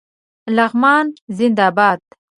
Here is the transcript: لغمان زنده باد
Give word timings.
لغمان 0.55 1.05
زنده 1.37 1.67
باد 1.77 1.99